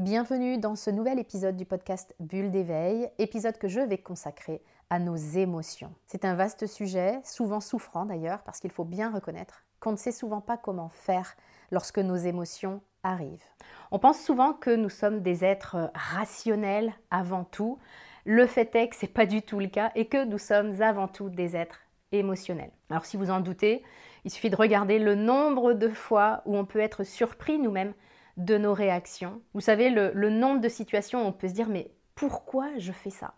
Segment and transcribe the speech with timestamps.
[0.00, 4.98] Bienvenue dans ce nouvel épisode du podcast Bulle d'éveil, épisode que je vais consacrer à
[4.98, 5.92] nos émotions.
[6.06, 10.10] C'est un vaste sujet, souvent souffrant d'ailleurs, parce qu'il faut bien reconnaître qu'on ne sait
[10.10, 11.36] souvent pas comment faire
[11.70, 13.44] lorsque nos émotions arrivent.
[13.90, 17.78] On pense souvent que nous sommes des êtres rationnels avant tout.
[18.24, 20.80] Le fait est que ce n'est pas du tout le cas et que nous sommes
[20.80, 21.80] avant tout des êtres
[22.10, 22.72] émotionnels.
[22.88, 23.84] Alors si vous en doutez,
[24.24, 27.92] il suffit de regarder le nombre de fois où on peut être surpris nous-mêmes
[28.36, 29.40] de nos réactions.
[29.54, 33.10] Vous savez, le, nombre de situations où on peut se dire mais pourquoi je fais
[33.10, 33.34] ça?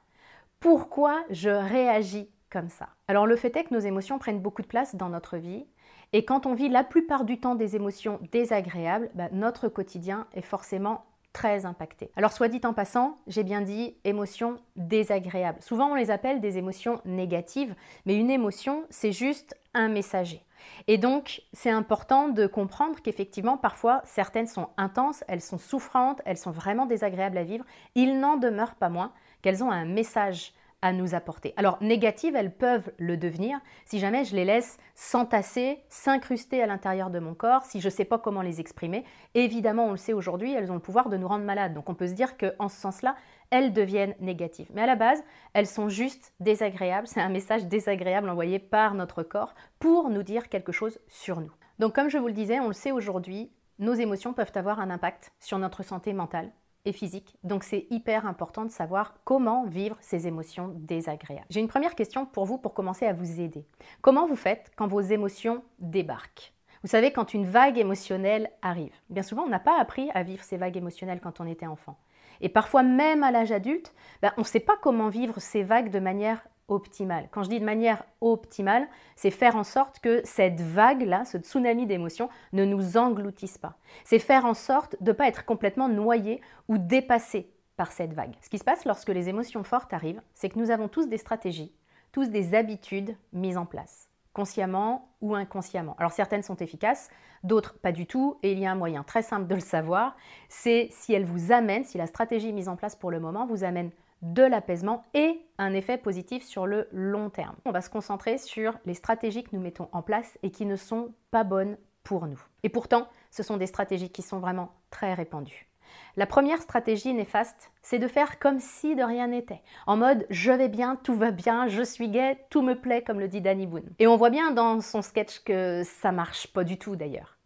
[0.61, 2.89] Pourquoi je réagis comme ça?
[3.09, 5.67] Alors le fait est que nos émotions prennent beaucoup de place dans notre vie
[6.13, 10.43] et quand on vit la plupart du temps des émotions désagréables, bah, notre quotidien est
[10.43, 12.11] forcément très impacté.
[12.17, 15.63] Alors soit dit en passant, j'ai bien dit émotions désagréables.
[15.63, 17.75] Souvent on les appelle des émotions négatives,
[18.05, 20.43] mais une émotion c'est juste un messager.
[20.89, 26.39] Et donc, c'est important de comprendre qu'effectivement, parfois, certaines sont intenses, elles sont souffrantes, elles
[26.39, 27.65] sont vraiment désagréables à vivre.
[27.95, 29.13] Il n'en demeure pas moins
[29.43, 31.55] qu'elles ont un message à nous apporter.
[31.57, 37.11] Alors négatives, elles peuvent le devenir si jamais je les laisse s'entasser, s'incruster à l'intérieur
[37.11, 39.05] de mon corps, si je ne sais pas comment les exprimer.
[39.35, 41.73] évidemment, on le sait aujourd'hui, elles ont le pouvoir de nous rendre malades.
[41.73, 43.17] Donc on peut se dire qu'en ce sens-là,
[43.51, 44.71] elles deviennent négatives.
[44.75, 45.23] Mais à la base,
[45.55, 47.07] elles sont juste désagréables.
[47.07, 51.53] C'est un message désagréable envoyé par notre corps pour nous dire quelque chose sur nous.
[51.79, 54.91] Donc comme je vous le disais, on le sait aujourd'hui, nos émotions peuvent avoir un
[54.91, 56.53] impact sur notre santé mentale
[56.91, 57.37] physique.
[57.45, 61.47] Donc c'est hyper important de savoir comment vivre ces émotions désagréables.
[61.51, 63.65] J'ai une première question pour vous pour commencer à vous aider.
[64.01, 66.53] Comment vous faites quand vos émotions débarquent?
[66.83, 70.43] Vous savez, quand une vague émotionnelle arrive, bien souvent on n'a pas appris à vivre
[70.43, 71.97] ces vagues émotionnelles quand on était enfant.
[72.41, 75.91] Et parfois même à l'âge adulte, ben, on ne sait pas comment vivre ces vagues
[75.91, 77.29] de manière optimale.
[77.31, 81.87] Quand je dis de manière optimale, c'est faire en sorte que cette vague-là, ce tsunami
[81.87, 83.77] d'émotions, ne nous engloutisse pas.
[84.05, 88.35] C'est faire en sorte de ne pas être complètement noyé ou dépassé par cette vague.
[88.43, 91.19] Ce qui se passe lorsque les émotions fortes arrivent, c'est que nous avons tous des
[91.19, 91.73] stratégies,
[92.13, 95.95] tous des habitudes mises en place consciemment ou inconsciemment.
[95.99, 97.11] Alors certaines sont efficaces,
[97.45, 100.17] d'autres pas du tout, et il y a un moyen très simple de le savoir,
[100.49, 103.65] c'est si elle vous amène, si la stratégie mise en place pour le moment vous
[103.65, 103.91] amène
[104.23, 107.57] de l'apaisement et un effet positif sur le long terme.
[107.65, 110.77] On va se concentrer sur les stratégies que nous mettons en place et qui ne
[110.77, 112.41] sont pas bonnes pour nous.
[112.63, 115.69] Et pourtant, ce sont des stratégies qui sont vraiment très répandues.
[116.17, 119.63] La première stratégie néfaste, c'est de faire comme si de rien n'était.
[119.87, 123.21] En mode je vais bien, tout va bien, je suis gay, tout me plaît, comme
[123.21, 123.91] le dit Danny Boone.
[123.99, 127.39] Et on voit bien dans son sketch que ça marche pas du tout d'ailleurs.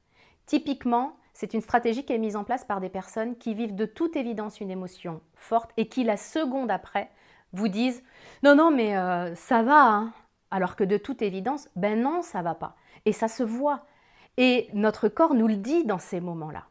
[0.46, 3.84] Typiquement, c'est une stratégie qui est mise en place par des personnes qui vivent de
[3.84, 7.10] toute évidence une émotion forte et qui, la seconde après,
[7.52, 8.02] vous disent
[8.42, 10.12] Non, non, mais euh, ça va, hein.
[10.50, 12.74] alors que de toute évidence, ben non, ça va pas.
[13.04, 13.84] Et ça se voit.
[14.38, 16.64] Et notre corps nous le dit dans ces moments-là.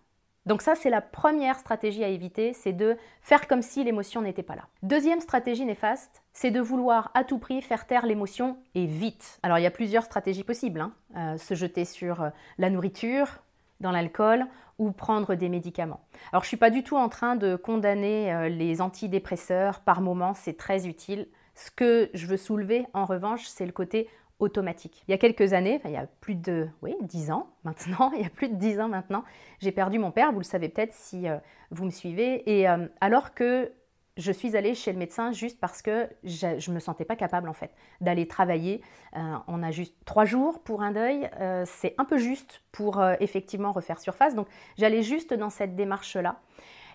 [0.48, 4.44] Donc ça, c'est la première stratégie à éviter, c'est de faire comme si l'émotion n'était
[4.44, 4.68] pas là.
[4.82, 9.40] Deuxième stratégie néfaste, c'est de vouloir à tout prix faire taire l'émotion et vite.
[9.44, 10.82] Alors il y a plusieurs stratégies possibles.
[10.82, 10.94] Hein.
[11.18, 13.42] Euh, se jeter sur euh, la nourriture,
[13.80, 14.46] dans l'alcool
[14.78, 16.02] ou prendre des médicaments.
[16.32, 20.02] Alors je ne suis pas du tout en train de condamner euh, les antidépresseurs, par
[20.02, 21.28] moment c'est très utile.
[21.56, 24.10] Ce que je veux soulever en revanche, c'est le côté
[24.40, 25.04] automatique.
[25.08, 28.22] Il y a quelques années, il y a plus de oui, 10 ans maintenant, il
[28.22, 29.24] y a plus de 10 ans maintenant,
[29.60, 31.38] j'ai perdu mon père, vous le savez peut-être si euh,
[31.72, 33.72] vous me suivez, et euh, alors que
[34.18, 37.50] je suis allée chez le médecin juste parce que je ne me sentais pas capable
[37.50, 38.82] en fait d'aller travailler.
[39.16, 43.02] Euh, on a juste trois jours pour un deuil, euh, c'est un peu juste pour
[43.02, 44.34] euh, effectivement refaire surface.
[44.34, 46.40] Donc j'allais juste dans cette démarche-là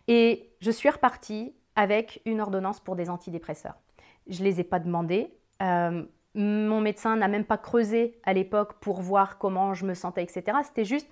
[0.09, 3.79] et je suis repartie avec une ordonnance pour des antidépresseurs.
[4.27, 5.35] Je ne les ai pas demandés.
[6.35, 10.59] mon médecin n'a même pas creusé à l'époque pour voir comment je me sentais, etc.
[10.65, 11.09] C'était juste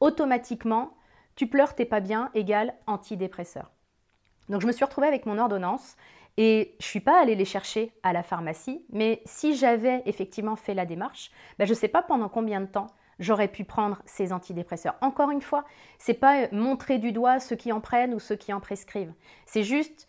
[0.00, 0.94] automatiquement,
[1.36, 3.70] tu pleures, t'es pas bien, égal antidépresseur.
[4.48, 5.96] Donc je me suis retrouvée avec mon ordonnance
[6.36, 10.56] et je ne suis pas allée les chercher à la pharmacie, mais si j'avais effectivement
[10.56, 12.88] fait la démarche, ben je ne sais pas pendant combien de temps
[13.18, 14.96] j'aurais pu prendre ces antidépresseurs.
[15.00, 15.64] Encore une fois,
[15.98, 19.12] c'est pas montrer du doigt ceux qui en prennent ou ceux qui en prescrivent.
[19.46, 20.08] C'est juste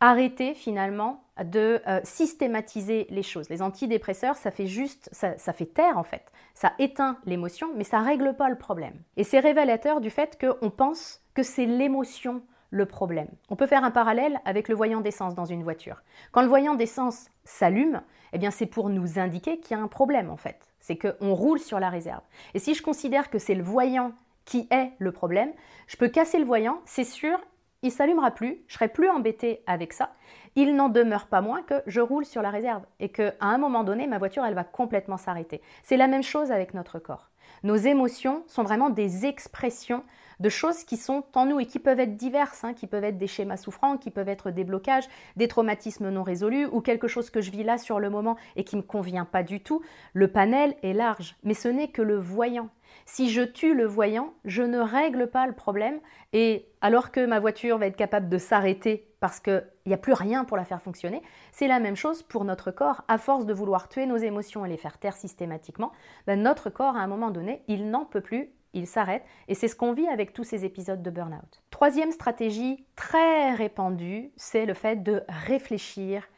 [0.00, 3.48] arrêter finalement de euh, systématiser les choses.
[3.48, 6.30] Les antidépresseurs, ça fait juste, ça, ça fait taire en fait.
[6.54, 9.00] Ça éteint l'émotion, mais ça règle pas le problème.
[9.16, 12.42] Et c'est révélateur du fait qu'on pense que c'est l'émotion
[12.74, 13.28] le problème.
[13.50, 16.02] On peut faire un parallèle avec le voyant d'essence dans une voiture.
[16.32, 19.86] Quand le voyant d'essence s'allume, eh bien c'est pour nous indiquer qu'il y a un
[19.86, 20.58] problème en fait.
[20.80, 22.22] C'est qu'on roule sur la réserve.
[22.52, 24.12] Et si je considère que c'est le voyant
[24.44, 25.52] qui est le problème,
[25.86, 27.38] je peux casser le voyant, c'est sûr,
[27.82, 30.10] il s'allumera plus, je serai plus embêté avec ça.
[30.56, 33.84] Il n'en demeure pas moins que je roule sur la réserve et qu'à un moment
[33.84, 35.62] donné, ma voiture, elle va complètement s'arrêter.
[35.84, 37.30] C'est la même chose avec notre corps.
[37.62, 40.02] Nos émotions sont vraiment des expressions
[40.44, 43.16] de choses qui sont en nous et qui peuvent être diverses, hein, qui peuvent être
[43.16, 47.30] des schémas souffrants, qui peuvent être des blocages, des traumatismes non résolus ou quelque chose
[47.30, 49.80] que je vis là sur le moment et qui ne me convient pas du tout.
[50.12, 52.68] Le panel est large, mais ce n'est que le voyant.
[53.06, 55.98] Si je tue le voyant, je ne règle pas le problème
[56.34, 60.12] et alors que ma voiture va être capable de s'arrêter parce qu'il n'y a plus
[60.12, 63.02] rien pour la faire fonctionner, c'est la même chose pour notre corps.
[63.08, 65.92] À force de vouloir tuer nos émotions et les faire taire systématiquement,
[66.26, 69.24] ben, notre corps, à un moment donné, il n'en peut plus, il s'arrête.
[69.48, 71.62] Et c'est ce qu'on vit avec tous ces épisodes de burn-out.
[71.70, 76.28] Troisième stratégie très répandue, c'est le fait de réfléchir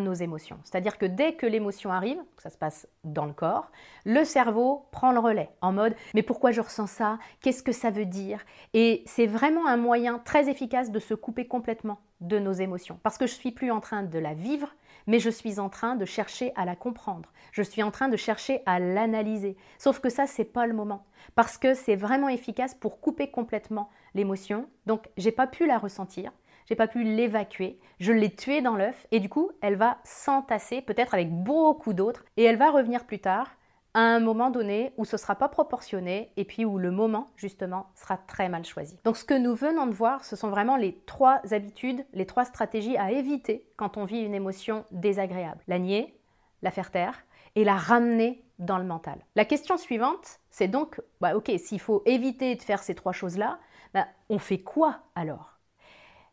[0.00, 0.58] nos émotions.
[0.64, 3.70] C'est-à-dire que dès que l'émotion arrive, ça se passe dans le corps,
[4.04, 7.18] le cerveau prend le relais en mode mais pourquoi je ressens ça?
[7.40, 8.40] Qu'est-ce que ça veut dire?
[8.74, 13.18] Et c'est vraiment un moyen très efficace de se couper complètement de nos émotions parce
[13.18, 14.74] que je suis plus en train de la vivre,
[15.06, 17.32] mais je suis en train de chercher à la comprendre.
[17.50, 19.56] Je suis en train de chercher à l'analyser.
[19.78, 21.04] Sauf que ça c'est pas le moment
[21.34, 24.66] parce que c'est vraiment efficace pour couper complètement l'émotion.
[24.86, 26.32] Donc j'ai pas pu la ressentir
[26.66, 30.82] j'ai pas pu l'évacuer, je l'ai tuée dans l'œuf et du coup, elle va s'entasser
[30.82, 33.48] peut-être avec beaucoup d'autres et elle va revenir plus tard
[33.94, 37.90] à un moment donné où ce sera pas proportionné et puis où le moment justement
[37.94, 38.98] sera très mal choisi.
[39.04, 42.44] Donc ce que nous venons de voir, ce sont vraiment les trois habitudes, les trois
[42.44, 45.62] stratégies à éviter quand on vit une émotion désagréable.
[45.68, 46.18] La nier,
[46.62, 47.24] la faire taire
[47.54, 49.18] et la ramener dans le mental.
[49.34, 53.58] La question suivante, c'est donc, bah, ok, s'il faut éviter de faire ces trois choses-là,
[53.92, 55.51] bah, on fait quoi alors?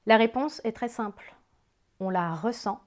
[0.10, 1.36] La réponse est très simple.
[2.00, 2.82] On la ressent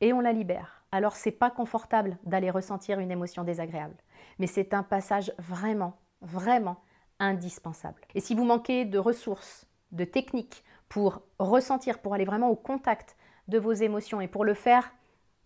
[0.00, 0.82] et on la libère.
[0.90, 3.96] Alors c'est pas confortable d'aller ressentir une émotion désagréable,
[4.38, 6.78] mais c'est un passage vraiment, vraiment
[7.18, 8.00] indispensable.
[8.14, 13.14] Et si vous manquez de ressources, de techniques pour ressentir, pour aller vraiment au contact
[13.48, 14.90] de vos émotions et pour le faire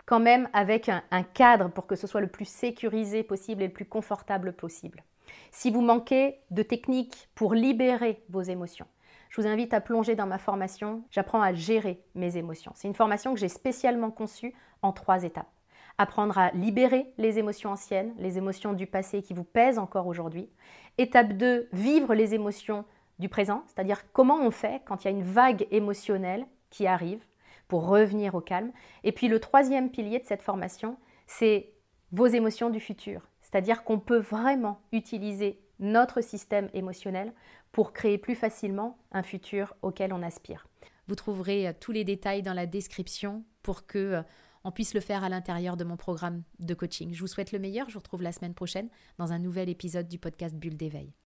[0.04, 3.66] quand même avec un, un, cadre pour que ce soit le plus sécurisé possible et
[3.66, 5.02] le plus confortable possible.
[5.50, 8.86] Si vous manquez de techniques pour libérer vos émotions,
[9.30, 12.72] je vous invite à plonger dans ma formation J'apprends à gérer mes émotions.
[12.74, 15.50] C'est une formation que j'ai spécialement conçue en trois étapes.
[15.98, 20.50] Apprendre à libérer les émotions anciennes, les émotions du passé qui vous pèsent encore aujourd'hui.
[20.98, 22.84] Étape 2, vivre les émotions
[23.18, 27.24] du présent, c'est-à-dire comment on fait quand il y a une vague émotionnelle qui arrive
[27.68, 28.72] pour revenir au calme.
[29.04, 31.72] Et puis le troisième pilier de cette formation, c'est
[32.12, 37.32] vos émotions du futur, c'est-à-dire qu'on peut vraiment utiliser notre système émotionnel
[37.72, 40.66] pour créer plus facilement un futur auquel on aspire.
[41.08, 44.22] Vous trouverez euh, tous les détails dans la description pour que euh,
[44.64, 47.14] on puisse le faire à l'intérieur de mon programme de coaching.
[47.14, 48.88] Je vous souhaite le meilleur, je vous retrouve la semaine prochaine
[49.18, 51.16] dans un nouvel épisode du podcast Bulle d'éveil.